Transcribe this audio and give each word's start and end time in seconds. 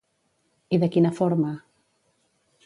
I 0.77 0.79
de 0.83 0.89
quina 0.95 1.11
forma? 1.19 1.53